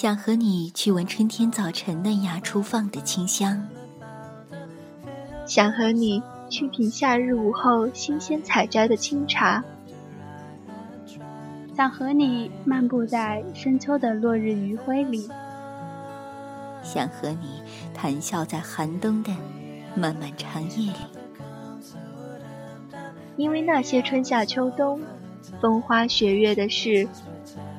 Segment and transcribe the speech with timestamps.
[0.00, 3.66] 想和你去闻春天早晨嫩芽初放的清香，
[5.44, 9.60] 想和你去品夏日午后新鲜采摘的清茶，
[11.76, 15.28] 想和你漫步在深秋的落日余晖里，
[16.80, 17.60] 想和你
[17.92, 19.34] 谈笑在寒冬的
[19.96, 20.98] 漫漫长夜里。
[23.36, 25.00] 因为那些春夏秋冬、
[25.60, 27.08] 风花雪月的事，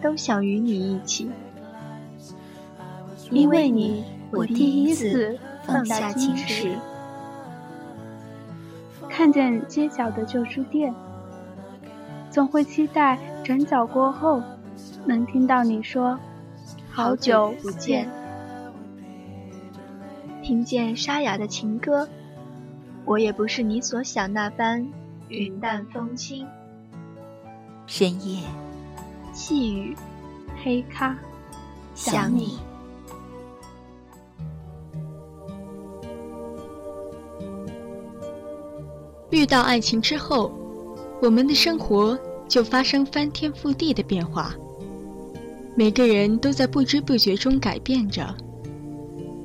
[0.03, 1.31] 都想与你一起。
[3.31, 6.75] 因为你，我第一次放下矜持，
[9.07, 10.93] 看见街角的旧书店，
[12.31, 14.41] 总会期待转角过后
[15.05, 16.19] 能听到你说
[16.89, 18.09] “好久不见”，
[20.41, 22.07] 听见沙哑的情歌。
[23.05, 24.87] 我也不是你所想那般
[25.29, 26.47] 云淡风轻。
[27.87, 28.43] 深夜，
[29.33, 29.95] 细雨，
[30.63, 31.15] 黑咖，
[31.95, 32.59] 想你。
[39.31, 40.51] 遇到爱情之后，
[41.21, 44.55] 我们的生活就发生翻天覆地的变化。
[45.75, 48.35] 每个人都在不知不觉中改变着。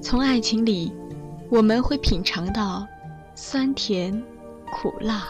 [0.01, 0.93] 从爱情里，
[1.51, 2.87] 我们会品尝到
[3.35, 4.23] 酸甜、
[4.73, 5.29] 苦辣。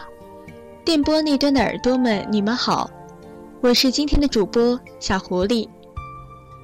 [0.85, 2.89] 电波那端的耳朵们，你们好，
[3.61, 5.67] 我是今天的主播小狐狸。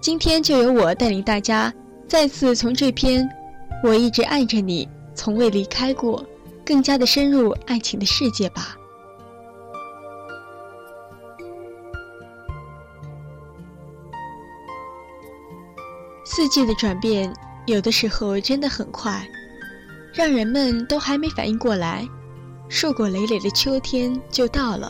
[0.01, 1.73] 今天就由我带领大家
[2.07, 3.29] 再次从这篇
[3.83, 6.25] “我一直爱着你，从未离开过”。
[6.71, 8.77] 更加的深入爱情的世界吧。
[16.23, 17.33] 四季的转变，
[17.65, 19.27] 有的时候真的很快，
[20.13, 22.07] 让人们都还没反应过来，
[22.69, 24.89] 硕果累累的秋天就到了。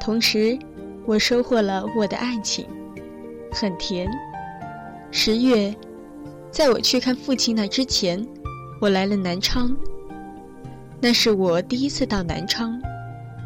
[0.00, 0.58] 同时，
[1.06, 2.66] 我收获了我的爱情，
[3.52, 4.10] 很甜。
[5.12, 5.72] 十月，
[6.50, 8.26] 在我去看父亲那之前，
[8.80, 9.72] 我来了南昌。
[11.04, 12.80] 那是我第一次到南昌，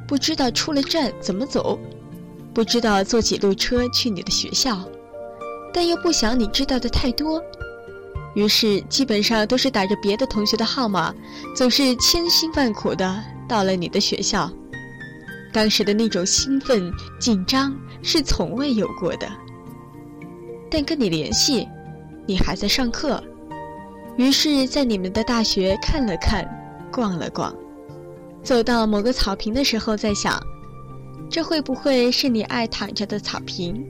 [0.06, 1.76] 不知道出了站怎么走，
[2.54, 4.78] 不知道坐几路车去你的学校，
[5.74, 7.42] 但又不想你知道的太多，
[8.36, 11.12] 于是基本上都是打着别的同学的号码，
[11.56, 14.48] 总是千辛万苦的到了你的学校。
[15.52, 19.28] 当时的那种兴奋紧张是从未有过的。
[20.70, 21.66] 但跟你联系，
[22.24, 23.20] 你还在上课，
[24.16, 26.48] 于是，在你们的大学看了看。
[26.98, 27.54] 逛了逛，
[28.42, 30.36] 走到某个草坪的时候，在想，
[31.31, 33.86] 这会不会是你爱躺着的草坪？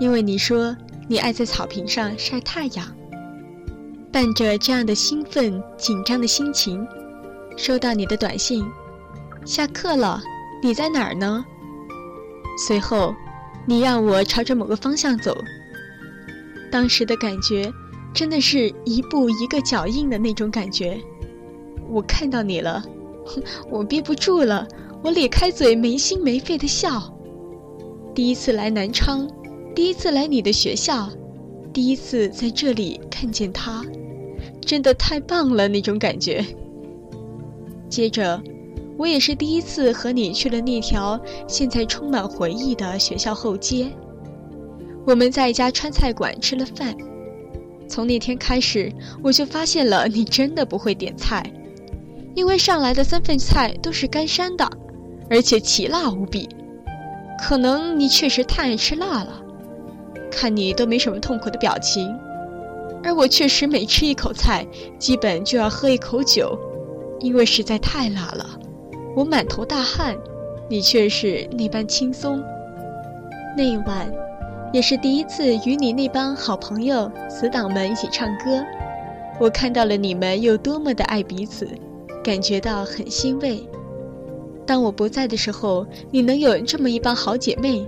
[0.00, 2.84] 因为你说你爱在草坪上晒太阳。
[4.10, 6.84] 伴着这样的兴奋紧张的心情，
[7.56, 8.66] 收到你的短信，
[9.44, 10.20] 下课了，
[10.60, 11.44] 你在哪儿呢？
[12.66, 13.14] 随后，
[13.64, 15.36] 你让我朝着某个方向走。
[16.68, 17.72] 当时的感觉，
[18.12, 21.00] 真的是一步一个脚印的那种感觉。
[21.88, 22.84] 我看到你了，
[23.70, 24.66] 我憋不住了，
[25.02, 27.12] 我咧开嘴没心没肺的笑。
[28.14, 29.28] 第一次来南昌，
[29.74, 31.08] 第一次来你的学校，
[31.72, 33.84] 第一次在这里看见他，
[34.60, 36.44] 真的太棒了那种感觉。
[37.88, 38.40] 接着，
[38.96, 43.88] 我也是第一次和你去了那条现在充满回忆的学校后街。
[45.06, 46.96] 我们在一家川菜馆吃了饭，
[47.88, 51.44] 从那天开始，我就发现了你真的不会点菜。
[52.34, 54.68] 因为上来的三份菜都是干山的，
[55.30, 56.48] 而且奇辣无比。
[57.40, 59.40] 可能你确实太爱吃辣了，
[60.30, 62.12] 看你都没什么痛苦的表情，
[63.02, 64.66] 而我确实每吃一口菜，
[64.98, 66.58] 基本就要喝一口酒，
[67.20, 68.46] 因为实在太辣了。
[69.14, 70.16] 我满头大汗，
[70.68, 72.42] 你却是那般轻松。
[73.56, 74.12] 那一晚，
[74.72, 78.64] 也是第一次与你那帮好朋友、死党们一起唱歌，
[79.38, 81.68] 我看到了你们有多么的爱彼此。
[82.24, 83.62] 感觉到很欣慰。
[84.66, 87.86] 当我不在的时候，你能有这么一帮好姐妹，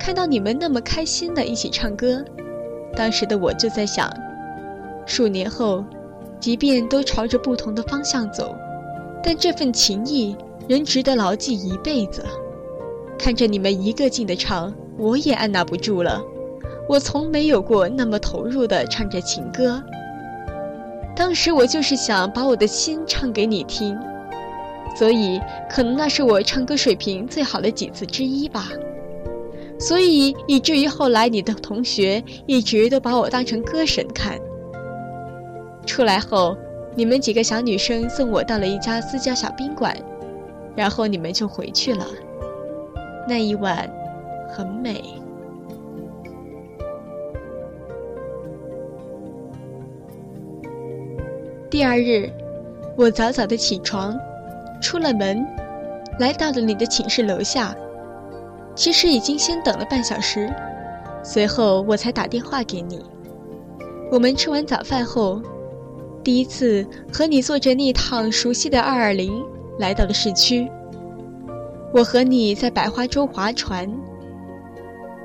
[0.00, 2.24] 看到你们那么开心的一起唱歌，
[2.96, 4.10] 当时的我就在想，
[5.04, 5.84] 数年后，
[6.40, 8.56] 即便都朝着不同的方向走，
[9.22, 10.34] 但这份情谊
[10.66, 12.24] 仍值得牢记一辈子。
[13.18, 16.22] 看着你们一个劲的唱，我也按捺不住了。
[16.88, 19.82] 我从没有过那么投入的唱着情歌。
[21.16, 23.98] 当时我就是想把我的心唱给你听，
[24.94, 28.68] 所以可能那是我唱歌水平最好的几次之一吧。
[29.78, 34.38] 所以以至于后来你的同学一直都把我当成歌神看。
[35.86, 36.56] 出来后，
[36.94, 39.96] 你们几个小女生送我到了一家私家小宾馆，
[40.74, 42.06] 然后你们就回去了。
[43.28, 43.90] 那一晚，
[44.50, 45.02] 很美。
[51.76, 52.32] 第二日，
[52.96, 54.18] 我早早的起床，
[54.80, 55.46] 出了门，
[56.18, 57.76] 来到了你的寝室楼下。
[58.74, 60.50] 其实已经先等了半小时，
[61.22, 63.04] 随后我才打电话给你。
[64.10, 65.42] 我们吃完早饭后，
[66.24, 66.82] 第一次
[67.12, 69.44] 和你坐着那趟熟悉的二二零
[69.78, 70.66] 来到了市区。
[71.92, 73.86] 我和你在百花洲划船。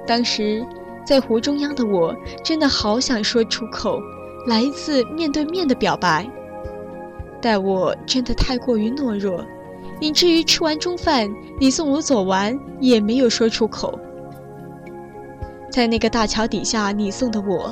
[0.05, 0.65] 当时
[1.05, 2.13] 在湖中央的我，
[2.43, 4.01] 真的好想说出口，
[4.47, 6.29] 来一次面对面的表白。
[7.41, 9.45] 但我真的太过于懦弱。
[9.99, 11.29] 以至于吃完中饭，
[11.59, 13.99] 你送我走完也没有说出口。
[15.69, 17.71] 在那个大桥底下，你送的我，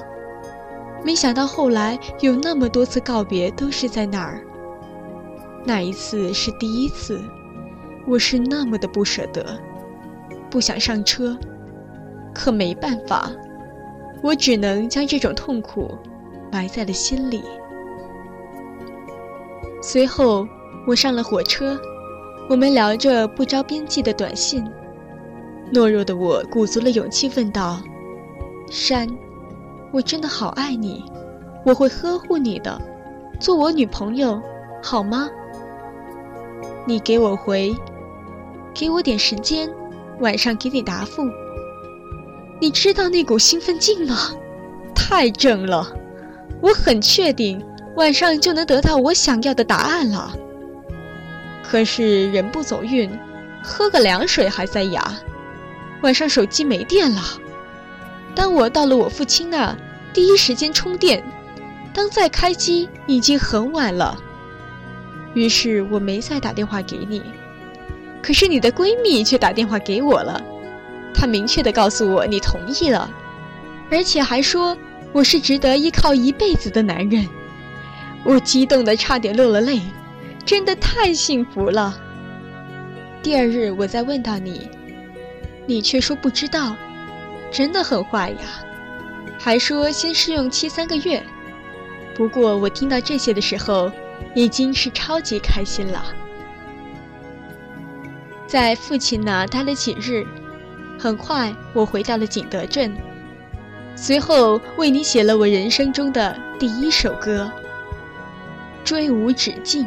[1.03, 4.41] 没想到后来有那么多次告别都是在那儿。
[5.65, 7.19] 那一次是第一次，
[8.07, 9.43] 我是那么的不舍得，
[10.51, 11.35] 不想上车，
[12.33, 13.31] 可没办法，
[14.21, 15.97] 我只能将这种痛苦
[16.51, 17.43] 埋在了心里。
[19.81, 20.47] 随后，
[20.85, 21.79] 我上了火车。
[22.49, 24.65] 我们聊着不着边际的短信，
[25.71, 27.79] 懦弱的我鼓足了勇气问道
[28.71, 29.07] ：“山，
[29.91, 31.03] 我真的好爱你，
[31.63, 32.81] 我会呵护你的，
[33.39, 34.41] 做我女朋友，
[34.81, 35.29] 好吗？”
[36.87, 37.71] 你给我回
[38.73, 39.69] ：“给我点时间，
[40.19, 41.21] 晚上给你答复。”
[42.59, 44.15] 你知道那股兴奋劲吗？
[44.95, 45.87] 太正了，
[46.61, 47.63] 我很确定
[47.99, 50.33] 晚上就能得到我想要的答案了。
[51.61, 53.11] 可是人不走运，
[53.61, 55.13] 喝个凉水还在牙。
[56.01, 57.21] 晚上手机没电了，
[58.33, 59.75] 当我到了我父亲那，
[60.13, 61.21] 第一时间充电。
[61.93, 64.17] 当再开机，已经很晚了。
[65.33, 67.21] 于是我没再打电话给你。
[68.21, 70.41] 可是你的闺蜜却打电话给我了，
[71.13, 73.11] 她明确的告诉我你同意了，
[73.91, 74.77] 而且还说
[75.11, 77.27] 我是值得依靠一辈子的男人。
[78.23, 79.81] 我激动的差点落了泪。
[80.45, 81.95] 真的太幸福了。
[83.21, 84.67] 第二日我再问到你，
[85.67, 86.75] 你却说不知道，
[87.51, 88.37] 真的很坏呀，
[89.37, 91.21] 还说先试用期三个月。
[92.15, 93.91] 不过我听到这些的时候，
[94.33, 96.03] 已经是超级开心了。
[98.47, 100.25] 在父亲那待了几日，
[100.97, 102.91] 很快我回到了景德镇，
[103.95, 107.51] 随后为你写了我人生中的第一首歌
[108.89, 109.85] 《追无止境》。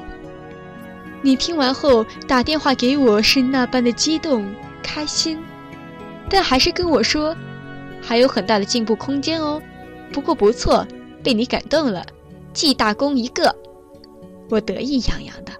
[1.22, 4.48] 你听完后打电话给我，是那般的激动、
[4.80, 5.36] 开心，
[6.30, 7.34] 但还是跟我说，
[8.00, 9.60] 还有很大的进步空间哦。
[10.12, 10.86] 不过不错，
[11.20, 12.06] 被你感动了，
[12.52, 13.52] 记大功一个，
[14.48, 15.50] 我得意洋洋的。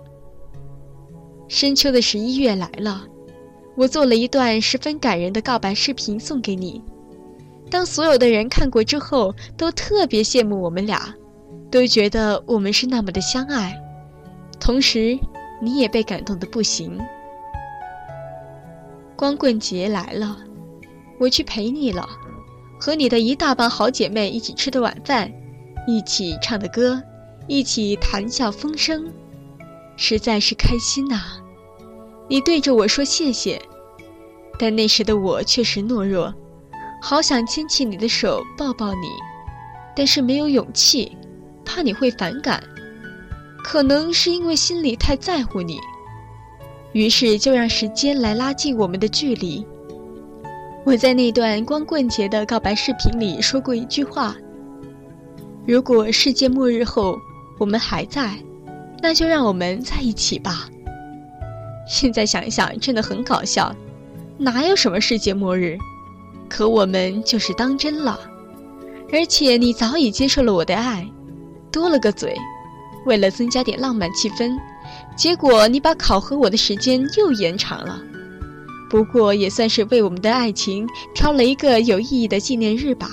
[1.49, 3.05] 深秋的十一月来了，
[3.75, 6.81] 我做了一段十分感人的告白视频送给你。
[7.69, 11.13] 当所有的人看过之后，都特别羡慕我们俩，
[11.73, 13.77] 都觉得我们是那么的相爱，
[14.61, 15.19] 同时。
[15.65, 16.99] 你也被感动的不行。
[19.15, 20.37] 光棍节来了，
[21.21, 22.05] 我去陪你了，
[22.81, 25.33] 和你的一大帮好姐妹一起吃的晚饭，
[25.87, 27.01] 一起唱的歌，
[27.47, 29.09] 一起谈笑风生，
[29.97, 31.23] 实在是开心呐。
[32.29, 33.63] 你对着我说谢谢，
[34.59, 36.35] 但那时的我确实懦弱，
[37.01, 39.07] 好想牵起你的手抱抱你，
[39.95, 41.17] 但是没有勇气，
[41.65, 42.63] 怕你会反感。
[43.65, 45.79] 可能是因为心里太在乎你，
[46.93, 49.65] 于是就让时间来拉近我们的距离。
[50.85, 54.37] 我在那段光棍节的告白视频里说过一句话
[55.65, 57.17] ：“如果世界末日后
[57.59, 58.37] 我们还在，
[59.01, 60.69] 那就让我们在一起吧。”
[61.87, 63.73] 现在想想真的很搞笑，
[64.37, 65.79] 哪有什么世界末日？
[66.49, 68.19] 可我们就是当真了，
[69.13, 71.09] 而且你早已接受了我的爱，
[71.73, 72.37] 多了个嘴。
[73.05, 74.57] 为了增加点浪漫气氛，
[75.17, 78.01] 结果你把考核我的时间又延长了。
[78.89, 83.11] 不过也算是为我们的爱情挑了一个有意义的纪念日吧。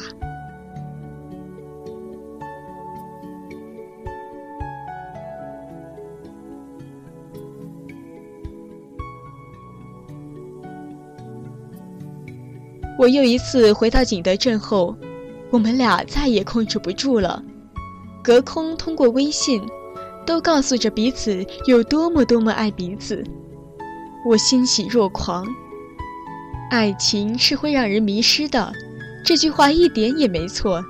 [13.00, 14.94] 我又一次回到景德镇后，
[15.50, 17.42] 我们俩再也控制不住了，
[18.24, 19.62] 隔空通过微信。
[20.26, 23.24] 都告诉着彼此有多么多么爱彼此，
[24.24, 25.44] 我欣喜若狂。
[26.70, 28.72] 爱情是会让人迷失的，
[29.26, 30.86] 这句话一点也没错。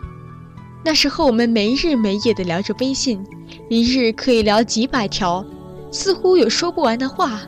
[0.84, 3.26] 那时候我们没日没夜的聊着微信，
[3.70, 5.46] 一日可以聊几百条，
[5.90, 7.40] 似乎有说不完的话。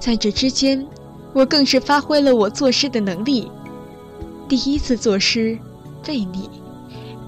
[0.00, 0.86] 在这之间，
[1.34, 3.52] 我更是发挥了我作诗的能力。
[4.48, 5.58] 第一次作诗，
[6.08, 6.48] 为你；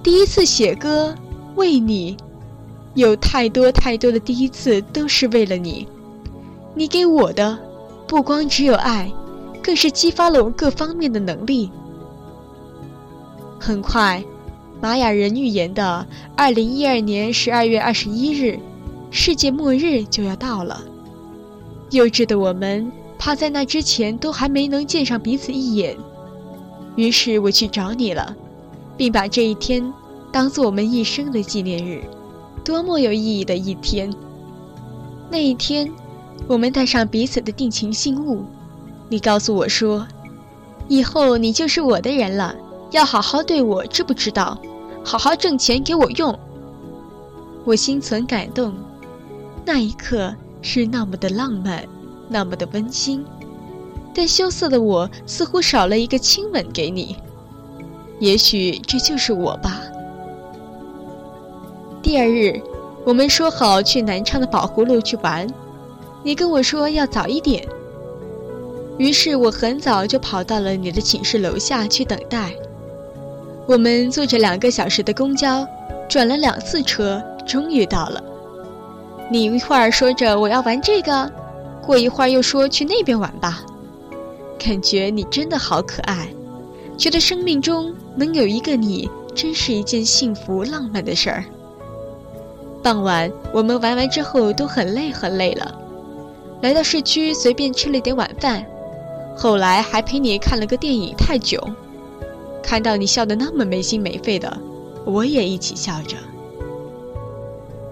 [0.03, 1.15] 第一次写歌，
[1.59, 2.17] 为你。
[2.95, 5.87] 有太多太多的第一次都是为了你。
[6.75, 7.57] 你给我的，
[8.07, 9.13] 不光只有爱，
[9.63, 11.71] 更是激发了我各方面的能力。
[13.61, 14.25] 很快，
[14.81, 18.59] 玛雅人预言的二零一二年十二月二十一日，
[19.11, 20.81] 世界末日就要到了。
[21.91, 25.97] 幼稚的我们，怕在那之前都还没能见上彼此一眼，
[26.97, 28.35] 于是我去找你了，
[28.97, 29.93] 并把这一天
[30.31, 32.03] 当做我们一生的纪念日，
[32.65, 34.13] 多么有意义的一天！
[35.31, 35.91] 那一天，
[36.47, 38.45] 我们带上彼此的定情信物，
[39.09, 40.07] 你告诉我说，
[40.87, 42.55] 以后你就是我的人了。
[42.91, 44.59] 要好好对我，知不知道？
[45.05, 46.39] 好好挣钱给我用。
[47.65, 48.75] 我心存感动，
[49.65, 51.85] 那一刻是那么的浪漫，
[52.29, 53.25] 那么的温馨。
[54.15, 57.17] 但羞涩的我似乎少了一个亲吻给你。
[58.21, 59.83] 也许这就是我吧。
[62.01, 62.61] 第二日，
[63.05, 65.47] 我们说好去南昌的宝葫芦去玩，
[66.23, 67.67] 你跟我说要早一点。
[68.99, 72.53] 于是我很早就跑到了你的寝室楼下去等待。
[73.67, 75.67] 我们坐着两个小时的公交，
[76.09, 78.23] 转了两次车，终于到了。
[79.31, 81.31] 你一会儿说着我要玩这个，
[81.85, 83.61] 过一会儿又说去那边玩吧。
[84.59, 86.29] 感觉你真的好可爱，
[86.97, 91.45] 觉得生命中能有一个你，真是一件幸福浪漫的事儿。
[92.89, 95.79] 傍晚我们玩完之后都很累很累了，
[96.63, 98.65] 来到市区随便吃了点晚饭，
[99.37, 101.59] 后来还陪你看了个电影《太久》。
[102.63, 104.57] 看到你笑得那么没心没肺的，
[105.05, 106.17] 我也一起笑着。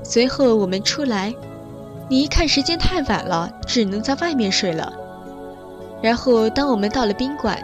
[0.02, 1.34] 随后我们出来，
[2.08, 4.90] 你一看时间太晚了，只能在外面睡了。
[6.00, 7.62] 然后当我们到了宾馆，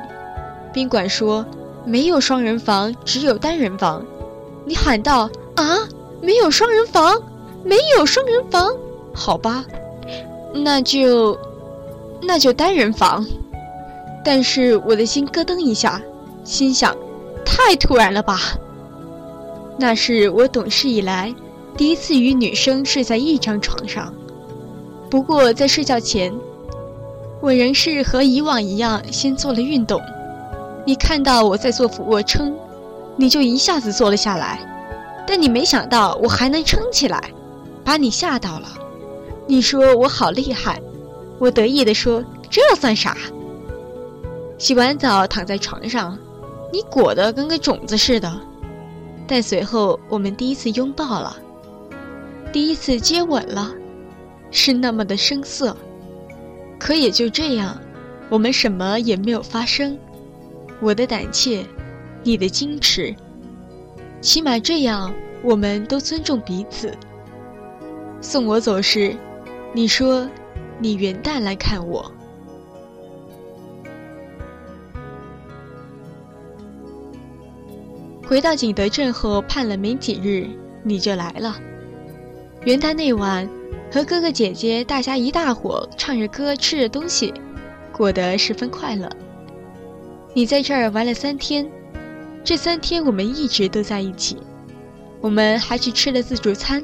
[0.71, 1.47] 宾馆说
[1.87, 4.05] 没有双人房，只有单人房。
[4.67, 5.79] 你喊道：“啊，
[6.23, 7.21] 没有双人房，
[7.62, 8.71] 没有双人房，
[9.12, 9.62] 好吧，
[10.55, 11.37] 那就
[12.23, 13.26] 那就单人房。”
[14.25, 16.00] 但是我的心咯噔一下。
[16.45, 16.97] 心想，
[17.45, 18.38] 太突然了吧！
[19.79, 21.33] 那是我懂事以来
[21.76, 24.12] 第一次与女生睡在一张床上。
[25.09, 26.33] 不过在睡觉前，
[27.41, 30.00] 我仍是和以往一样先做了运动。
[30.85, 32.52] 你看到我在做俯卧撑，
[33.17, 34.59] 你就一下子坐了下来。
[35.26, 37.33] 但你没想到我还能撑起来，
[37.85, 38.69] 把你吓到了。
[39.47, 40.81] 你说我好厉害，
[41.38, 43.17] 我得意地说：“这算啥？”
[44.59, 46.19] 洗完澡躺在床上。
[46.73, 48.33] 你裹得跟个种子似的，
[49.26, 51.37] 但随后我们第一次拥抱了，
[52.50, 53.71] 第一次接吻了，
[54.50, 55.76] 是那么的生涩。
[56.79, 57.79] 可也就这样，
[58.31, 59.99] 我们什么也没有发生。
[60.81, 61.62] 我的胆怯，
[62.23, 63.14] 你的矜持，
[64.23, 65.12] 起码这样，
[65.43, 66.97] 我们都尊重彼此。
[68.21, 69.17] 送我走时，
[69.75, 70.26] 你说，
[70.79, 72.11] 你元旦来看我。
[78.25, 80.49] 回到景德镇后，盼了没几日，
[80.85, 81.57] 你就来了。
[82.64, 83.47] 元旦那晚，
[83.93, 87.35] 和哥哥姐姐大家一大伙唱着歌，吃着东西，
[87.91, 89.11] 过得十分快乐。
[90.33, 91.69] 你在这儿玩了三天，
[92.44, 94.37] 这三天我们一直都在一起。
[95.20, 96.82] 我们还去吃了自助餐，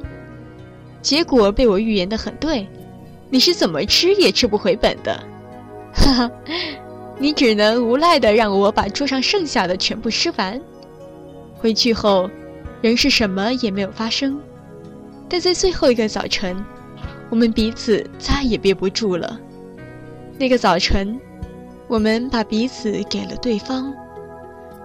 [1.02, 2.68] 结果被我预言的很对，
[3.30, 5.20] 你是怎么吃也吃不回本的。
[5.92, 6.30] 哈哈，
[7.18, 10.60] 你只能无奈的让我把桌上剩下的全部吃完。
[11.56, 12.30] 回去后，
[12.80, 14.40] 仍是什么也没有发生。
[15.28, 16.64] 但在最后一个早晨，
[17.28, 19.36] 我们彼此再也憋不住了。
[20.38, 21.18] 那个早晨，
[21.88, 23.92] 我们把彼此给了对方，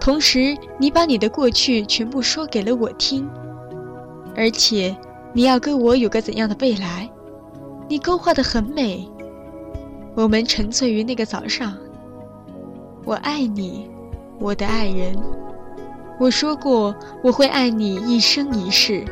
[0.04, 3.26] 同时你把你的过去全部说给了我听，
[4.36, 4.94] 而且
[5.32, 7.08] 你要跟我有个怎样的未来，
[7.88, 9.10] 你勾画的很美。
[10.14, 11.74] 我们沉醉于那个早上。
[13.06, 13.90] 我爱你，
[14.38, 15.16] 我的爱人。
[16.20, 19.06] 我说过我会爱你一生一世，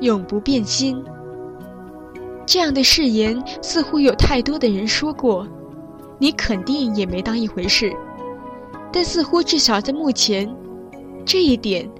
[0.00, 1.04] 永不变心。
[2.46, 5.46] 这样的誓言似乎有太多的人说过，
[6.18, 7.94] 你肯定也没当一回事。
[8.94, 10.48] 但似乎至少在目前，
[11.26, 11.90] 这一点，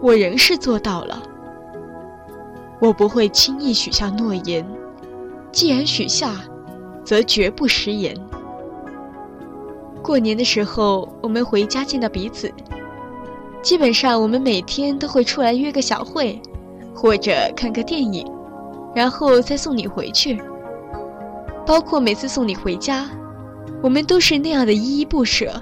[0.00, 1.20] 我仍是做到了。
[2.78, 4.64] 我不会轻易许下诺言，
[5.50, 6.36] 既然许下，
[7.02, 8.16] 则绝不食言。
[10.04, 12.48] 过年的时候，我们回家见到彼此。
[13.60, 16.40] 基本上，我们每天都会出来约个小会，
[16.94, 18.24] 或者看个电影，
[18.94, 20.40] 然后再送你回去。
[21.66, 23.10] 包括每次送你回家，
[23.82, 25.60] 我们都是那样的依依不舍。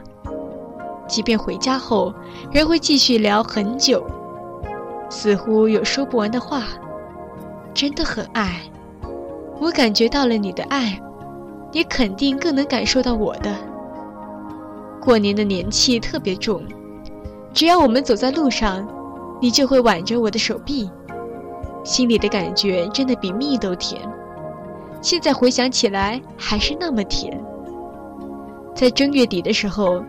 [1.06, 2.12] 即便回家后，
[2.50, 4.04] 仍会继续聊很久，
[5.10, 6.64] 似乎有说不完的话。
[7.72, 8.60] 真的很爱。
[9.60, 11.00] 我感觉到了你的爱，
[11.72, 13.54] 你肯定更能感受到我的。
[15.00, 16.62] 过年的年气特别重，
[17.52, 18.86] 只要我们走在路上，
[19.40, 20.90] 你就会挽着我的手臂，
[21.84, 24.00] 心里的感觉真的比蜜都甜。
[25.02, 27.38] 现在回想起来，还是那么甜。
[28.74, 30.02] 在正月底的时候，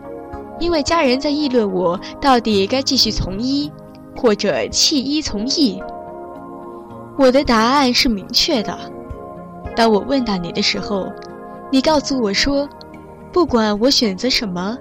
[0.58, 3.70] 因为家人在议论我到底该继续从医，
[4.16, 5.82] 或者弃医从艺，
[7.18, 8.78] 我的答案是明确的。
[9.74, 11.12] 当我问到你的时候，
[11.70, 12.68] 你告诉我说，
[13.32, 14.78] 不管我选择什么，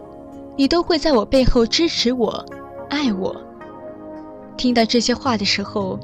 [0.56, 2.46] 你都会在我背后支持我、
[2.90, 3.36] 爱我。
[4.56, 6.00] 听到这些话的时候，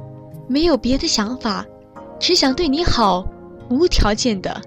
[0.48, 1.66] 没有别的想法，
[2.20, 3.25] 只想对你好，
[3.70, 4.60] 无条件的。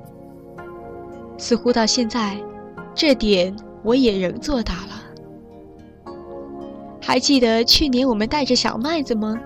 [1.36, 2.36] 似乎到现在。
[2.96, 4.93] 这点我也仍做到了。
[7.06, 9.38] 还记得去年我们带着小麦子吗？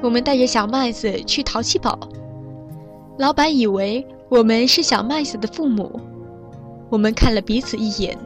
[0.00, 1.98] 我们带着小麦子去淘气堡，
[3.18, 6.00] 老板以为我们是小麦子的父母，
[6.88, 8.16] 我们看了彼此一眼，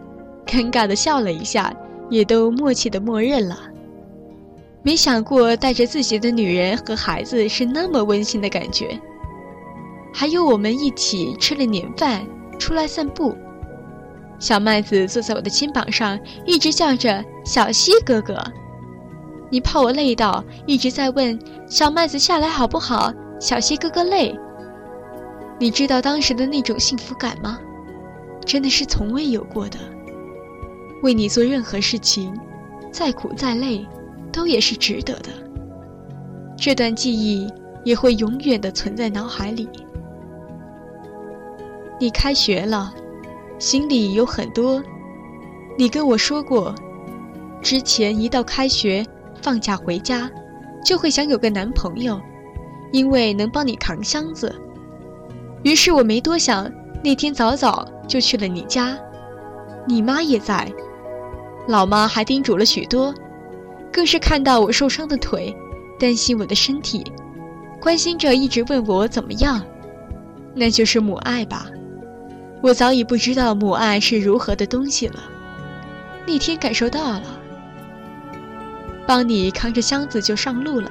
[0.47, 1.75] 尴尬的笑了一下，
[2.11, 3.59] 也都默契的默认了。
[4.83, 9.01] 没想过带着自己的女人和孩子是那么温馨的感觉。
[10.13, 12.27] 还有我们一起吃了年饭，
[12.59, 13.35] 出来散步。
[14.39, 18.41] 小麦子坐在我的肩膀上，一直叫着“小西哥哥”。
[19.51, 23.13] 你怕我累到，一直在问小麦子下来好不好？
[23.41, 24.39] 小西哥哥累。
[25.59, 27.59] 你知道当时的那种幸福感吗？
[28.45, 29.79] 真的是从未有过的。
[31.03, 32.33] 为你做任何事情，
[32.93, 33.87] 再苦再累，
[34.33, 35.31] 都也是值得的。
[36.57, 37.53] 这段记忆
[37.85, 39.69] 也会永远的存在脑海里。
[41.99, 42.95] 你开学了。
[43.59, 44.83] 心里有很多，
[45.77, 46.75] 你跟我说过，
[47.61, 49.05] 之前一到开学
[49.43, 50.31] 放假回家，
[50.85, 52.21] 就会想有个男朋友，
[52.93, 54.55] 因为能帮你扛箱子。
[55.65, 56.71] 于是我没多想，
[57.03, 58.97] 那天早早就去了你家，
[59.87, 60.73] 你妈也在，
[61.67, 63.13] 老妈还叮嘱了许多，
[63.93, 65.53] 更是看到我受伤的腿，
[65.99, 67.05] 担心我的身体，
[67.81, 69.61] 关心着一直问我怎么样，
[70.55, 71.67] 那就是母爱吧。
[72.61, 75.23] 我早已不知道母爱是如何的东西了，
[76.27, 77.23] 那天感受到了。
[79.07, 80.91] 帮你扛着箱子就上路了，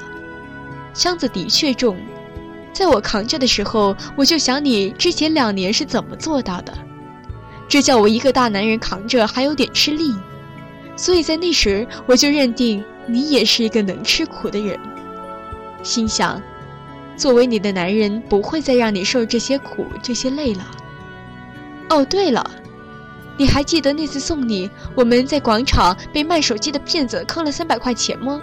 [0.93, 1.97] 箱子的确重，
[2.73, 6.73] 在我扛着的时候，我就想你之前两年是怎么做到的，
[7.67, 10.15] 这叫我一个大男人扛着还有点吃力，
[10.95, 14.79] 所以在那时我就认定你也是一个能吃苦的人，
[15.83, 16.41] 心想，
[17.17, 20.65] 作为你的男人不会再让你受这些苦这些累了。
[21.89, 22.49] 哦，对了，
[23.37, 28.41] 你还记得那次送你，我们在广场被卖手机的骗子坑了三百块钱吗？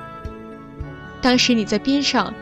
[1.20, 2.32] 当时你在边上，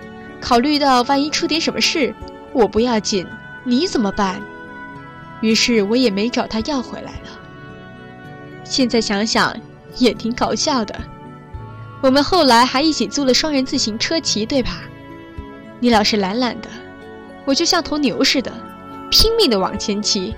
[0.41, 2.15] 考虑到万一出点什么事，
[2.53, 3.27] 我不要紧，
[3.65, 4.41] 你怎么办？
[5.41, 7.29] 于是我也没找他要回来了。
[8.65, 9.57] 现在想想
[9.97, 10.95] 也挺搞笑的。
[12.01, 14.83] 我们后来还一起租了双人自行车骑，对吧？
[15.81, 16.69] 你老是懒懒的，
[17.45, 18.53] 我就像头牛似的，
[19.11, 20.35] 拼命的往前骑。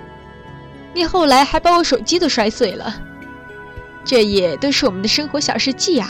[0.95, 2.95] 你后来还把我手机都摔碎了，
[4.05, 6.09] 这也都是我们的生活小事记啊。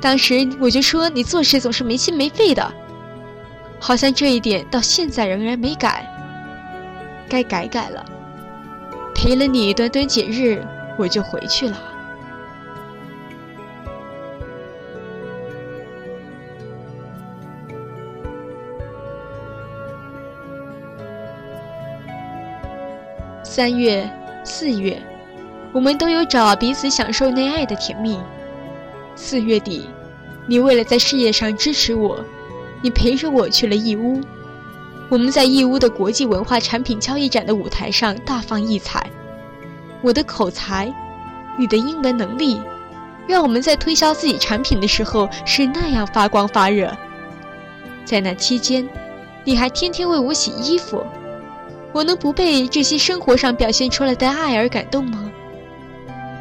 [0.00, 2.72] 当时我就说你做事总是没心没肺的，
[3.80, 6.04] 好像这一点到现在仍然没改。
[7.28, 8.04] 该改改了，
[9.14, 10.62] 陪了你短短几日，
[10.96, 11.76] 我就回去了。
[23.58, 24.08] 三月、
[24.44, 25.02] 四月，
[25.72, 28.16] 我们都有找彼此享受内爱的甜蜜。
[29.16, 29.88] 四月底，
[30.46, 32.24] 你为了在事业上支持我，
[32.80, 34.20] 你陪着我去了义乌。
[35.08, 39.04] 我们在义乌的国际文化产品交易展的舞台上大放异彩。
[40.02, 40.94] 我的口才，
[41.58, 42.62] 你的英文能力，
[43.26, 46.96] 让我们在推销自己产品的时候是那样发光发热。
[48.04, 48.88] 在那期间，
[49.42, 51.04] 你还天天为我洗衣服。
[51.92, 55.30] 我能不被这些生活上表现出来的爱而感动吗？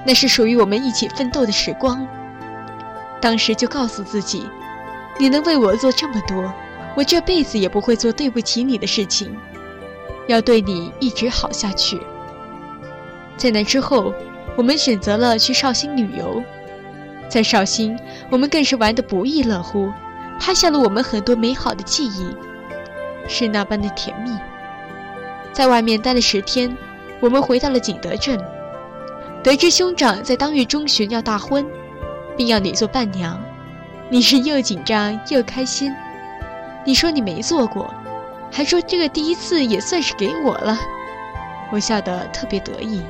[0.06, 2.08] 那是属于我们一起奋斗的时光。
[3.20, 4.48] 当时就告诉自己，
[5.18, 6.54] 你能为我做这么多，
[6.96, 9.36] 我这辈子也不会做对不起你的事情，
[10.28, 12.00] 要对你一直好下去。
[13.36, 14.14] 在那之后，
[14.56, 16.44] 我们选择了去绍兴旅游，
[17.28, 17.98] 在绍兴，
[18.30, 19.92] 我们更是玩得不亦乐乎，
[20.40, 22.36] 拍下了我们很多美好的记忆，
[23.28, 24.32] 是那般的甜蜜。
[25.58, 26.78] 在外面待了十天，
[27.20, 28.40] 我们回到了景德镇。
[29.42, 31.66] 得知兄长在当月中旬要大婚，
[32.38, 33.42] 并要你做伴娘，
[34.08, 35.92] 你是又紧张又开心。
[36.86, 37.92] 你说你没做过，
[38.52, 40.78] 还说这个第一次也算是给我了。
[41.72, 43.02] 我笑得特别得意。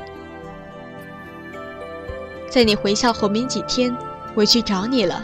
[2.49, 3.93] 在你回校后没几天，
[4.33, 5.21] 我去找你了，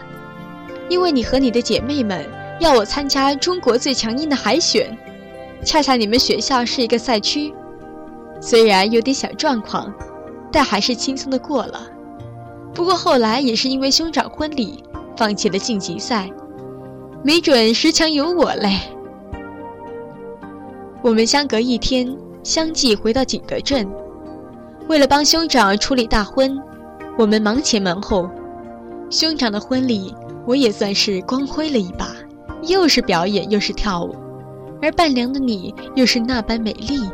[0.89, 4.97] 因为你和你的姐妹们要我参加中国最强音的海选，
[5.65, 7.54] 恰恰你们学校是一个赛区，
[8.41, 9.93] 虽然有点小状况，
[10.52, 11.88] 但还是轻松的过了。
[12.73, 14.84] 不过后来也是因为兄长婚礼，
[15.15, 16.30] 放弃了晋级赛，
[17.23, 18.80] 没准十强有我嘞。
[21.02, 23.89] 我们相隔一天，相继回到景德镇，
[24.88, 26.60] 为了帮兄长处理大婚。
[27.17, 28.30] 我们忙前忙后，
[29.10, 30.15] 兄长的婚礼
[30.47, 32.08] 我也算是光辉了一把，
[32.63, 34.15] 又是表演又是跳舞，
[34.84, 37.10] 而伴娘的你又是那般美丽。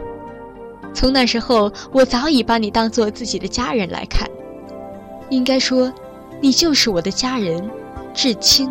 [0.92, 4.28] 从那时候，我早已把你当做自己的家人来看，
[5.30, 5.94] 应该说，
[6.42, 7.70] 你就是我的家人，
[8.12, 8.68] 至亲。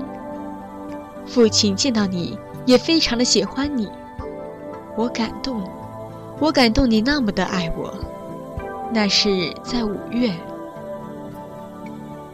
[1.25, 3.89] 父亲见到你也非常的喜欢你，
[4.97, 5.63] 我感动，
[6.41, 7.95] 我感动你那么的爱我，
[8.93, 10.33] 那是在五月。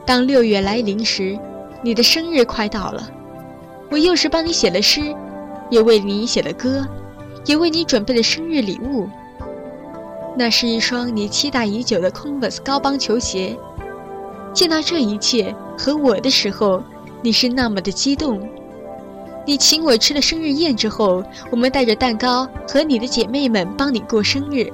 [0.07, 1.39] 当六月来临时，
[1.83, 3.07] 你的生日快到了，
[3.91, 5.15] 我又是帮你写了诗，
[5.71, 6.87] 也为你写了歌，
[7.47, 9.09] 也为你准备了生日礼物。
[10.37, 13.57] 那是一双你期待已久的 Converse 高帮球鞋。
[14.53, 16.83] 见到这一切和我的时候，
[17.23, 18.41] 你是那么的激动。
[19.47, 24.73] 你请我吃了生日宴之后，我们带着蛋糕和你的姐妹们帮你过生日，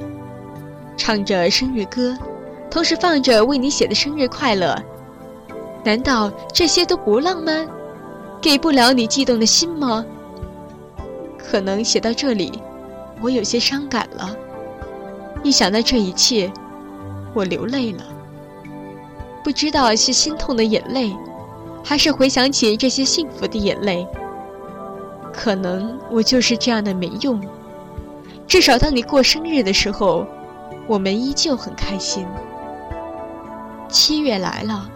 [0.96, 2.16] 唱着生日歌，
[2.70, 4.76] 同时放着为你写的生日快乐。
[5.82, 7.66] 难道这些都不浪漫，
[8.40, 10.04] 给不了你悸动的心吗？
[11.50, 12.62] 可能写到这里，
[13.20, 14.36] 我有些伤感了。
[15.42, 16.52] 一想到这一切，
[17.34, 18.04] 我流泪了。
[19.42, 21.12] 不知道是心痛的眼泪，
[21.82, 24.06] 还是回想起这些幸福的眼泪。
[25.32, 27.40] 可能我就是这样的没用。
[28.46, 30.24] 至少当你过生日的时候，
[30.86, 32.24] 我们依旧很开心。
[33.88, 34.88] 七月来了。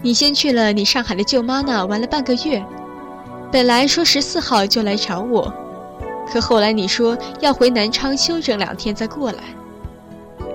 [0.00, 2.64] 你先去了你上海的舅妈那玩了半个月，
[3.50, 5.52] 本来说十四号就来找我，
[6.32, 9.42] 可后来你说要回南昌休整两天再过来，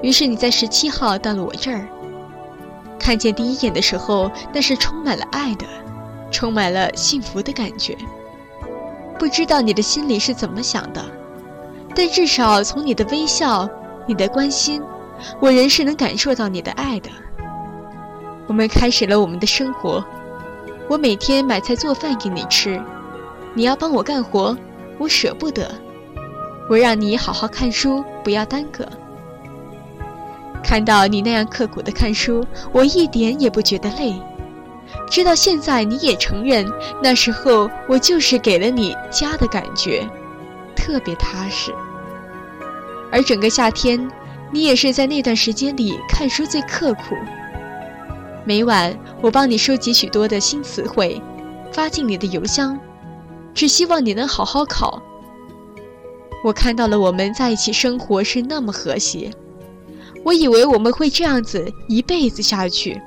[0.02, 1.88] 于是你在十七号到了我这儿。
[2.98, 5.68] 看见第一眼的时候，那是充满了爱的，
[6.32, 7.96] 充满了幸福的感觉。
[9.20, 11.06] 不知道你的心里是怎么想的，
[11.94, 13.70] 但至少从你的微笑、
[14.08, 14.82] 你的关心，
[15.40, 17.10] 我仍是能感受到你的爱的。
[18.48, 20.04] 我们开始了我们的生活，
[20.90, 22.82] 我每天买菜做饭给你吃，
[23.54, 24.58] 你要帮我干活，
[24.98, 25.70] 我舍不得。
[26.70, 28.86] 我让你好好看书，不要耽搁。
[30.64, 34.14] 看到你那样刻苦的看书，我一点也不觉得累。
[35.10, 36.70] 直到现在，你也承认，
[37.02, 40.06] 那时候我就是给了你家的感觉，
[40.76, 41.74] 特别踏实。
[43.12, 44.10] 而整个夏天，
[44.52, 47.16] 你也是在那段时间里看书最刻苦。
[48.46, 51.22] 每晚，我帮你收集许多的新词汇，
[51.72, 52.78] 发进你的邮箱，
[53.58, 55.02] 只希望你能好好考。
[56.44, 59.32] 我看到了我们在一起生活是那么和谐，
[60.24, 63.02] 我以为我们会这样子一辈子下去。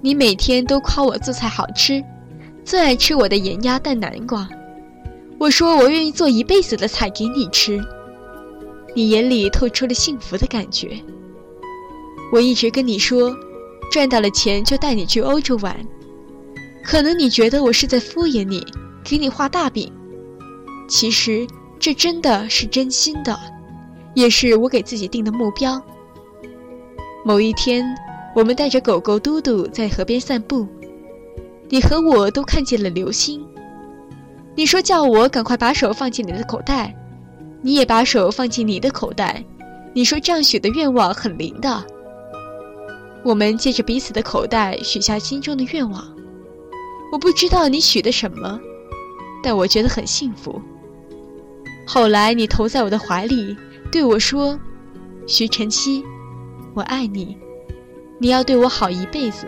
[0.00, 2.02] 你每天都夸我做菜好吃，
[2.64, 4.48] 最爱吃我的盐鸭蛋南瓜。
[5.38, 7.80] 我说我愿意做一辈子的菜给你吃，
[8.96, 11.00] 你眼里透出了幸福的感觉。
[12.32, 13.32] 我一直跟你说。
[13.92, 15.76] 赚到了钱就带你去欧洲玩，
[16.82, 18.66] 可能你觉得我是在敷衍你，
[19.04, 19.92] 给你画大饼，
[20.88, 21.46] 其实
[21.78, 23.38] 这真的是真心的，
[24.14, 25.80] 也是我给自己定的目标。
[27.24, 27.84] 某一天，
[28.34, 30.66] 我们带着狗狗嘟嘟在河边散步，
[31.68, 33.46] 你和我都看见了流星。
[34.56, 36.94] 你说叫我赶快把手放进你的口袋，
[37.60, 39.44] 你也把手放进你的口袋。
[39.92, 41.84] 你说这样许的愿望很灵的。
[43.22, 46.04] 我们借着彼此的口袋许下心中的愿望。
[47.12, 48.60] 我不知道你许的什么，
[49.44, 50.60] 但我觉得很幸福。
[51.86, 53.54] 后来你投在我的怀里，
[53.92, 54.58] 对我说
[55.28, 56.02] ：“徐晨曦，
[56.72, 57.36] 我爱你，
[58.18, 59.46] 你要对我好一辈子。”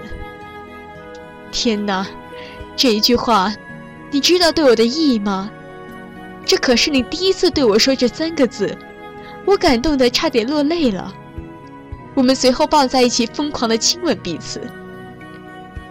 [1.51, 2.07] 天哪，
[2.77, 3.51] 这一句话，
[4.11, 5.51] 你知道对我的意义吗？
[6.45, 8.77] 这可是你第一次对我说这三个字，
[9.47, 11.11] 我感动的差点落泪了。
[12.15, 14.61] 我们随后抱在一起，疯狂的亲吻彼此。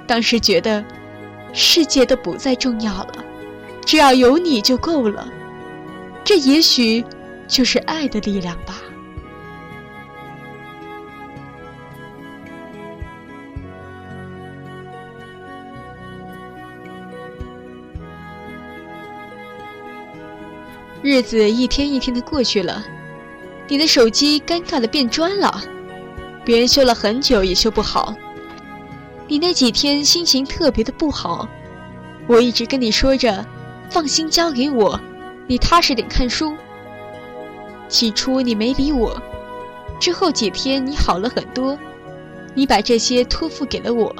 [0.05, 0.85] 当时觉得，
[1.53, 3.24] 世界都不再重要了，
[3.85, 5.27] 只要有你就够了。
[6.23, 7.05] 这也许
[7.47, 8.81] 就是爱的力量吧。
[21.03, 22.83] 日子一天一天的过去了，
[23.67, 25.61] 你的手机尴尬的变砖了，
[26.43, 28.15] 别人修了很久也修不好。
[29.27, 31.47] 你那几天心情特别的不好，
[32.25, 33.45] 我一直跟你说着，
[33.89, 34.99] 放心交给我，
[35.47, 36.55] 你踏实点看书。
[37.87, 39.21] 起初你没理我，
[39.99, 41.77] 之后几天你好了很多，
[42.53, 44.13] 你把这些托付给了我。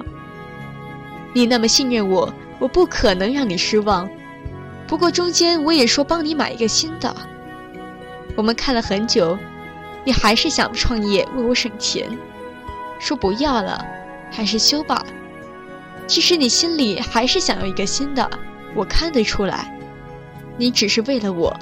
[1.34, 4.10] 你那么信任我，我不可能让你失望。
[4.88, 7.13] 不过中间我也说帮你买一个新的。
[8.36, 9.38] 我们看了很久，
[10.04, 12.08] 你还是想创业为我省钱，
[12.99, 13.84] 说不要了，
[14.32, 15.04] 还是修吧。
[16.08, 18.30] 其实你心里还是想要一个新的，
[18.75, 19.71] 我看得出来。
[20.57, 21.55] 你只是为了我。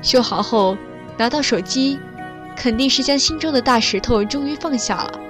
[0.00, 0.76] 修好后，
[1.16, 1.98] 拿到手机，
[2.56, 5.20] 肯定是将心中的大石头终于放下了，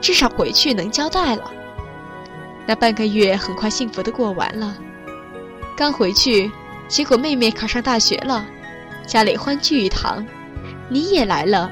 [0.00, 1.50] 至少回去能交代了。
[2.66, 4.76] 那半个月很快幸福的过完了。
[5.76, 6.50] 刚回去，
[6.88, 8.44] 结果妹妹考上大学了，
[9.06, 10.26] 家里欢聚一堂，
[10.88, 11.70] 你也来了，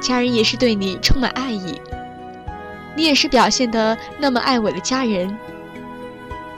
[0.00, 1.80] 家人也是对你充满爱意，
[2.96, 5.36] 你也是表现的那么爱我的家人。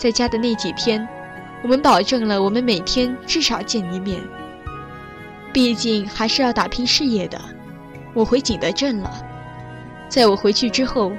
[0.00, 1.06] 在家的那几天，
[1.62, 4.18] 我们保证了我们每天至少见一面。
[5.52, 7.38] 毕竟还是要打拼事业的，
[8.14, 9.12] 我回景德镇了。
[10.08, 11.12] 在我回去之后，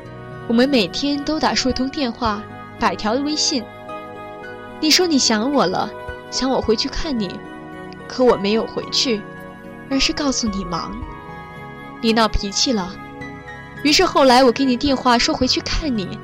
[0.48, 2.41] 我们每天都打数通电话，
[2.80, 3.63] 百条微信。
[4.80, 5.88] 你说你想我了，
[6.32, 7.30] 想我回去看你，
[8.08, 9.22] 可我没有回去，
[9.91, 10.91] 而是告诉你忙。
[12.02, 12.91] 你闹脾气了，
[13.84, 16.17] 于是后来我给你电话说回去看你，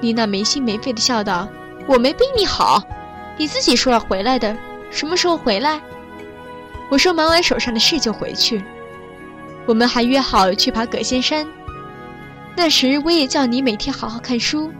[0.00, 1.46] 你那没心没肺的笑道
[1.86, 2.82] ：“我没逼你好，
[3.36, 4.56] 你自己说要回来的，
[4.90, 5.80] 什么时候回来？”
[6.90, 8.62] 我说忙完手上的事就回去，
[9.66, 11.46] 我们还约好去爬葛仙山。
[12.54, 14.70] 那时我也叫你每天好好看书，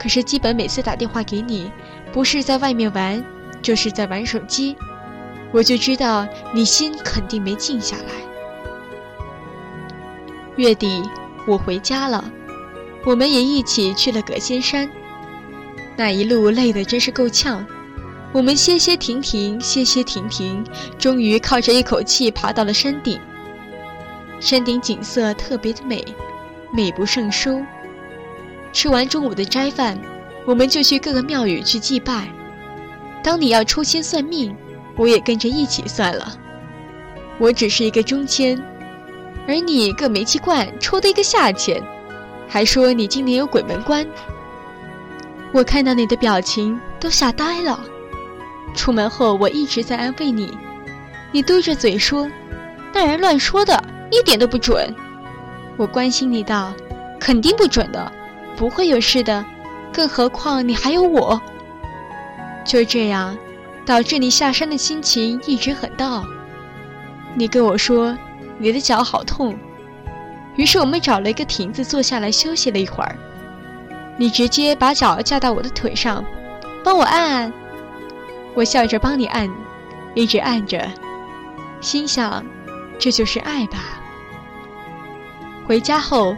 [0.00, 1.70] 可是基本每次打电话给你，
[2.12, 3.22] 不是在外面玩，
[3.60, 4.74] 就是在玩手机，
[5.52, 8.14] 我就知道你心肯定没静下来。
[10.56, 11.02] 月底
[11.46, 12.24] 我回家了，
[13.04, 14.90] 我们也一起去了葛仙山，
[15.98, 17.66] 那一路累得真是够呛。
[18.32, 20.64] 我们歇歇停停，歇歇停停，
[20.96, 23.18] 终于靠着一口气爬到了山顶。
[24.38, 26.04] 山顶景色特别的美，
[26.72, 27.60] 美不胜收。
[28.72, 29.98] 吃完中午的斋饭，
[30.46, 32.28] 我们就去各个庙宇去祭拜。
[33.20, 34.54] 当你要抽签算命，
[34.94, 36.38] 我也跟着一起算了。
[37.38, 38.56] 我只是一个中签，
[39.48, 41.82] 而你个煤气罐抽的一个下签，
[42.46, 44.06] 还说你今年有鬼门关。
[45.52, 47.80] 我看到你的表情都吓呆了。
[48.74, 50.56] 出门后，我一直在安慰你，
[51.32, 52.30] 你嘟着嘴说
[52.92, 54.94] ：“那人乱说的，一点都不准。”
[55.76, 56.72] 我关心你道
[57.18, 58.12] ：“肯定不准的，
[58.56, 59.44] 不会有事的，
[59.92, 61.40] 更何况你还有我。”
[62.64, 63.36] 就这样，
[63.86, 66.22] 导致你下山的心情一直很倒。
[67.34, 68.16] 你跟我说
[68.58, 69.56] 你的脚好痛，
[70.56, 73.16] 于是我们找了一个亭子坐下来休息了一会儿。
[74.18, 76.24] 你直接把脚架到我的腿上，
[76.82, 77.52] 帮我按按。
[78.54, 79.48] 我笑着帮你按，
[80.14, 80.90] 一直按着，
[81.80, 82.44] 心想，
[82.98, 83.78] 这就是爱吧。
[85.66, 86.36] 回家后，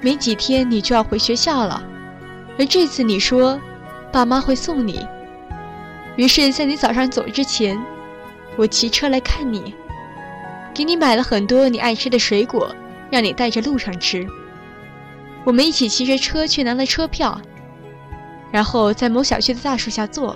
[0.00, 1.80] 没几天你就要回学校了，
[2.58, 3.60] 而这次你说，
[4.10, 5.06] 爸妈会送你。
[6.16, 7.80] 于是，在你早上走之前，
[8.56, 9.72] 我骑车来看你，
[10.74, 12.74] 给你买了很多你爱吃的水果，
[13.08, 14.26] 让你带着路上吃。
[15.44, 17.40] 我们一起骑着车去拿了车票，
[18.50, 20.34] 然后在某小区的大树下坐。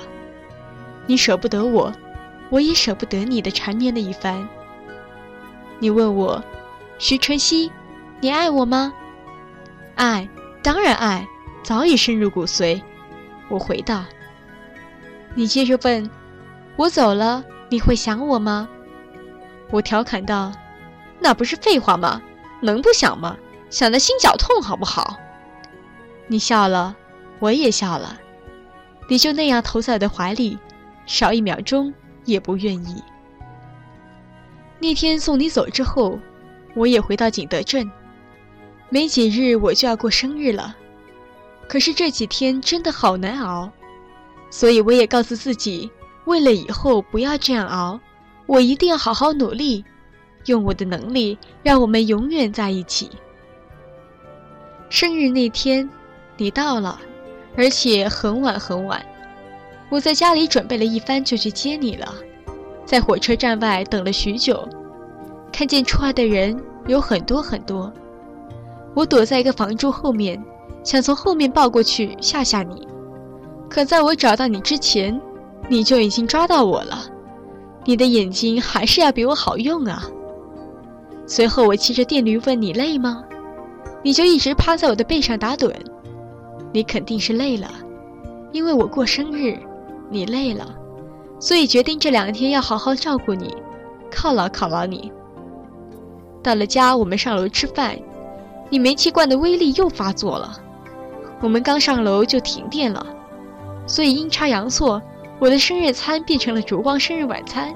[1.06, 1.90] 你舍不得我，
[2.50, 4.46] 我也舍不得你的缠绵了一番。
[5.78, 6.42] 你问我，
[6.98, 7.72] 徐晨曦，
[8.20, 8.92] 你爱我吗？
[9.94, 10.28] 爱，
[10.62, 11.26] 当然爱，
[11.62, 12.82] 早已深入骨髓。
[13.48, 14.04] 我回道。
[15.34, 16.10] 你接着问，
[16.76, 18.68] 我走了你会想我吗？
[19.70, 20.52] 我调侃道，
[21.18, 22.20] 那不是废话吗？
[22.60, 23.36] 能不想吗？
[23.70, 25.18] 想得心绞痛好不好？
[26.26, 26.96] 你笑了，
[27.38, 28.18] 我也笑了。
[29.08, 30.58] 你就那样投在我的怀里。
[31.06, 31.94] 少一秒钟
[32.26, 33.02] 也不愿意。
[34.78, 36.18] 那天送你走之后，
[36.74, 37.90] 我也回到景德镇。
[38.90, 40.76] 没几日我就要过生日了，
[41.66, 43.70] 可是这几天真的好难熬，
[44.50, 45.90] 所以我也告诉自己，
[46.26, 47.98] 为了以后不要这样熬，
[48.44, 49.82] 我一定要好好努力，
[50.44, 53.10] 用我的能力让我们永远在一起。
[54.90, 55.88] 生日那天，
[56.38, 56.98] 你到了，
[57.56, 59.04] 而且很晚很晚。
[59.90, 62.14] 我在家里准备了一番，就去接你了。
[62.86, 64.66] 在火车站外等了许久，
[65.52, 67.92] 看见出来的人有很多很多。
[68.94, 70.42] 我躲在一个房柱后面，
[70.82, 72.88] 想从后面抱过去吓吓你。
[73.68, 75.20] 可在我找到你之前，
[75.68, 77.04] 你就已经抓到我了，
[77.84, 80.02] 你的眼睛还是要比我好用啊。
[81.26, 83.22] 随后我骑着电驴问你累吗？
[84.02, 85.72] 你就一直趴在我的背上打盹，
[86.72, 87.68] 你肯定是累了，
[88.52, 89.58] 因为我过生日，
[90.08, 90.74] 你累了，
[91.40, 93.54] 所以决定这两天要好好照顾你，
[94.10, 95.12] 犒劳犒劳你。
[96.42, 97.98] 到了家，我们上楼吃饭，
[98.70, 100.56] 你煤气罐的威力又发作了，
[101.40, 103.04] 我们刚上楼就停电了，
[103.86, 105.02] 所以阴差阳错，
[105.40, 107.74] 我的生日餐变成了烛光生日晚餐。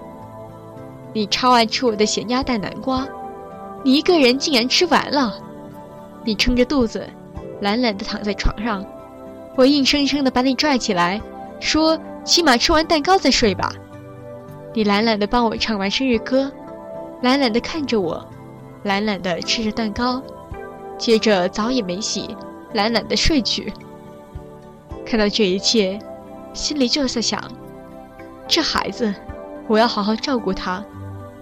[1.13, 3.07] 你超爱吃我的咸鸭蛋南瓜，
[3.83, 5.37] 你一个人竟然吃完了。
[6.25, 7.09] 你撑着肚子，
[7.61, 8.85] 懒懒地躺在床上，
[9.57, 11.21] 我硬生生地把你拽起来，
[11.61, 13.73] 说：“起码吃完蛋糕再睡吧。”
[14.75, 16.51] 你懒懒地帮我唱完生日歌，
[17.21, 18.25] 懒懒地看着我，
[18.85, 20.23] 懒懒地吃着蛋糕，
[20.97, 22.37] 接着澡也没洗，
[22.73, 23.73] 懒懒地睡去。
[25.05, 25.99] 看到这一切，
[26.55, 27.43] 心里就在想：
[28.49, 29.15] 这孩子，
[29.69, 30.83] 我要好好照顾他，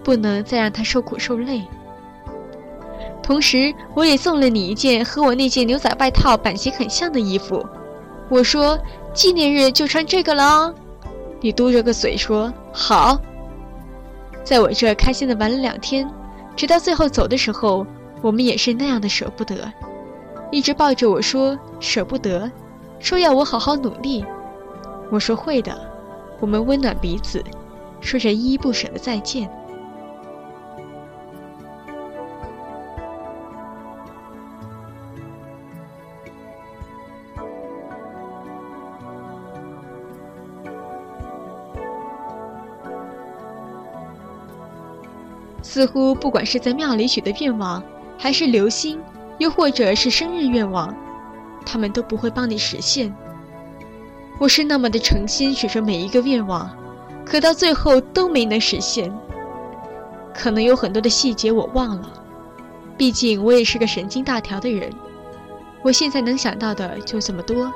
[0.03, 1.61] 不能再让他受苦受累。
[3.23, 7.65] 同时，我也送了你一件和我那件牛仔外套版型很像的衣服。
[8.29, 8.77] 我说
[9.13, 10.73] 纪念日就穿这个了哦。
[11.39, 13.19] 你嘟着个嘴说好。
[14.43, 16.09] 在我这开心的玩了两天，
[16.55, 17.85] 直到最后走的时候，
[18.21, 19.71] 我们也是那样的舍不得，
[20.51, 22.51] 一直抱着我说舍不得，
[22.99, 24.25] 说要我好好努力。
[25.11, 25.89] 我说会的。
[26.39, 27.43] 我们温暖彼此，
[27.99, 29.47] 说着依依不舍的再见。
[45.61, 47.83] 似乎不管是在庙里许的愿望，
[48.17, 48.99] 还是流星，
[49.37, 50.95] 又或者是生日愿望，
[51.65, 53.13] 他们都不会帮你实现。
[54.39, 56.69] 我是那么的诚心许着每一个愿望，
[57.23, 59.13] 可到最后都没能实现。
[60.33, 62.11] 可能有很多的细节我忘了，
[62.97, 64.91] 毕竟我也是个神经大条的人。
[65.83, 67.71] 我现在能想到的就这么多。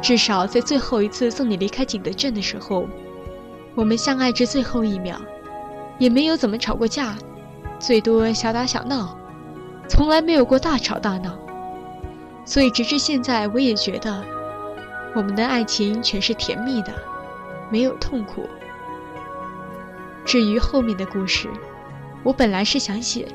[0.00, 2.86] 至少在最后一次送你离开景德镇的时候，
[3.74, 5.20] 我们相爱至最后一秒。
[5.98, 7.16] 也没有怎么吵过架，
[7.78, 9.16] 最多小打小闹，
[9.88, 11.38] 从来没有过大吵大闹。
[12.44, 14.22] 所以直至现在，我也觉得
[15.14, 16.92] 我们的爱情全是甜蜜的，
[17.70, 18.48] 没有痛苦。
[20.24, 21.48] 至于后面的故事，
[22.22, 23.26] 我本来是想写，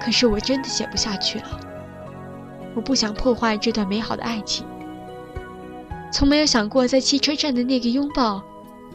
[0.00, 1.60] 可是我真的写不下去了。
[2.74, 4.66] 我不想破坏这段美好的爱情。
[6.12, 8.42] 从没有想过在汽车站的那个拥抱，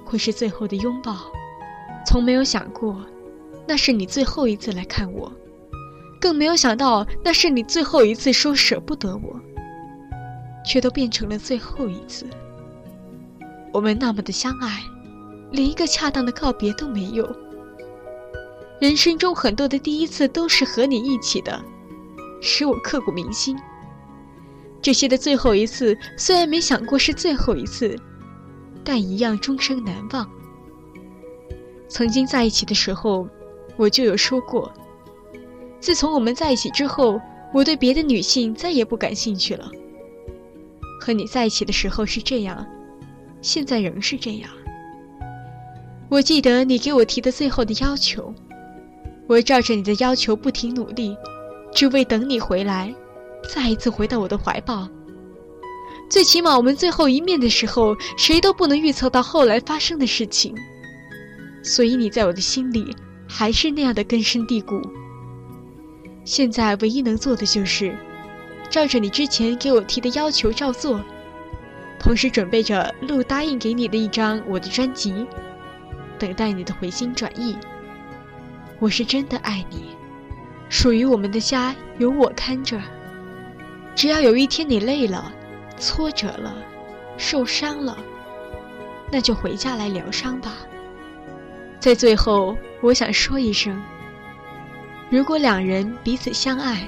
[0.05, 1.15] 会是最后的拥抱。
[2.09, 3.05] 从没有想过，
[3.67, 5.31] 那是你最后一次来看我，
[6.19, 9.39] 更没有想到那是你最后一次说舍不得我，
[10.65, 12.25] 却都变成了最后一次。
[13.71, 14.81] 我们那么的相爱，
[15.51, 17.31] 连一个恰当的告别都没有。
[18.81, 21.63] 人生中很多的第一次都是和你一起的，
[22.41, 23.55] 使我刻骨铭心。
[24.81, 27.95] 这些的最后一次，虽然没想过是最后一次，
[28.83, 30.27] 但一样终生难忘。
[31.89, 33.27] 曾经在一起的时候，
[33.75, 34.71] 我就有说过。
[35.79, 37.19] 自从我们在一起之后，
[37.53, 39.69] 我对别的女性再也不感兴趣了。
[41.01, 42.65] 和你在一起的时候是这样，
[43.41, 44.49] 现在仍是这样。
[46.09, 48.33] 我记得你给我提的最后的要求，
[49.27, 51.15] 我照着你的要求不停努力，
[51.73, 52.93] 只为等你回来，
[53.53, 54.87] 再一次回到我的怀抱。
[56.09, 60.53] 最起码，我们最后一面的时候，谁都不能预测到后来发生的事情。
[61.61, 62.95] 所以你在我的心里
[63.27, 64.81] 还是那样的根深蒂固。
[66.23, 67.95] 现在唯一能做的就是，
[68.69, 71.03] 照着你之前给我提的要求照做，
[71.99, 75.25] 同时准备着录答应给你的一张我的专辑，
[76.17, 77.57] 等待你的回心转意。
[78.79, 79.95] 我是真的爱你，
[80.69, 82.79] 属于我们的家有我看着。
[83.95, 85.33] 只要有一天你累了、
[85.77, 86.55] 挫折了、
[87.17, 87.97] 受伤了，
[89.11, 90.53] 那就回家来疗伤吧。
[91.79, 93.81] 在最后，我想说一声：
[95.09, 96.85] 如果两人彼此相爱，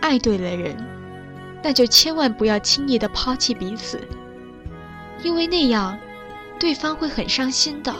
[0.00, 0.76] 爱对了人，
[1.62, 3.98] 那就千万不要轻易的抛弃彼此，
[5.22, 5.98] 因为那样，
[6.58, 7.94] 对方会很伤心的。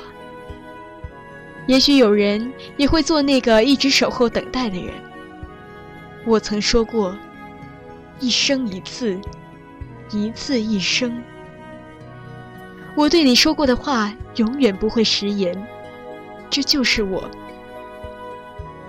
[1.66, 4.92] 也许有人也会做那个一直守候等待的人。
[6.26, 7.16] 我曾说过，
[8.18, 9.18] 一生一次，
[10.10, 11.22] 一次一生。
[12.94, 15.56] 我对你说过的话，永远不会食言。
[16.50, 17.30] 这就是我。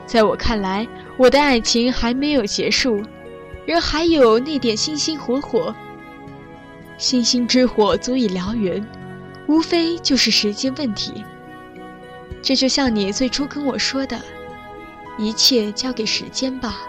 [0.05, 3.01] 在我看来，我的爱情还没有结束，
[3.66, 5.74] 人还有那点星星火火。
[6.97, 8.86] 星星之火足以燎原，
[9.47, 11.24] 无非就是时间问题。
[12.41, 14.20] 这就像你最初跟我说的，
[15.18, 16.80] 一切交给时间吧。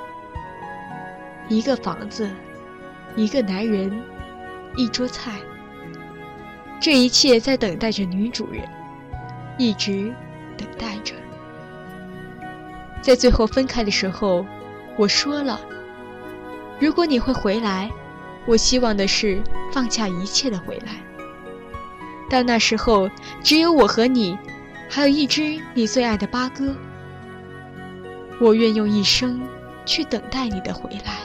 [1.48, 2.28] 一个房子，
[3.14, 4.02] 一个男人，
[4.76, 5.32] 一桌菜，
[6.80, 8.66] 这一切在等待着女主人，
[9.58, 10.12] 一直
[10.56, 11.14] 等待着。
[13.00, 14.46] 在最后分开的时候，
[14.96, 15.60] 我说了，
[16.78, 17.90] 如果你会回来，
[18.46, 19.42] 我希望的是
[19.72, 20.92] 放下一切的回来。
[22.30, 23.10] 到那时候，
[23.42, 24.38] 只有我和你，
[24.88, 26.74] 还有一只你最爱的八哥。
[28.40, 29.40] 我愿用一生
[29.84, 31.21] 去等待你的回来。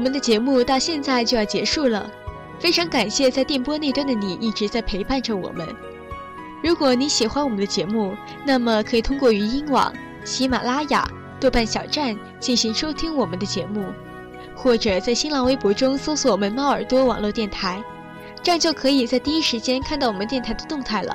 [0.00, 2.10] 我们的节目到现在就要结束了，
[2.58, 5.68] 非常感谢在电波那端的你一直在陪伴着我们。
[6.64, 9.92] 如果你喜欢我们的节目，那么可以通过语音网、
[10.24, 11.06] 喜马拉雅、
[11.38, 13.92] 豆瓣小站进行收听我们的节目，
[14.54, 17.84] 或者在新浪微博中搜索我们“猫耳朵网络电台”，
[18.42, 21.14] 这样就可以在第一时间看到我们电台的动态了。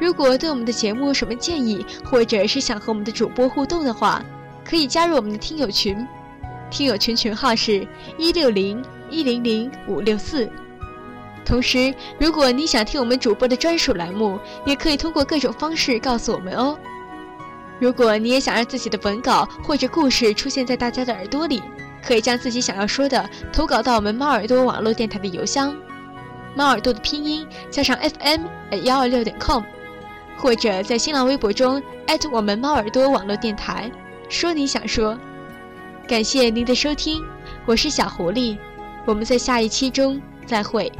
[0.00, 4.24] 如果对我们的节目有什么建议，或者是想和我们的主播互动的话，
[4.64, 5.94] 可以加入我们的听友群。
[6.70, 7.86] 听友群群号是
[8.18, 10.50] 一六零一零零五六四。
[11.44, 16.78] 同时，如果你想听我们主播的专属栏目，也可以通过各种方式告诉我们哦。
[17.78, 21.62] 如果你也想让自己的文稿或者故事出现在大家的耳朵里，
[22.02, 25.76] 可以将自己想要说的投稿到我们猫耳朵网络电台的邮箱，
[26.54, 28.40] 猫耳朵的拼音加上 fm
[28.84, 29.62] 幺二六点 com，
[30.38, 33.90] 或者在新浪微博中艾特我们猫耳朵网络电台，
[34.30, 35.18] 说你想说。
[36.06, 37.24] 感谢您的收听，
[37.64, 38.58] 我是小狐狸，
[39.06, 40.92] 我们在下一期中再会。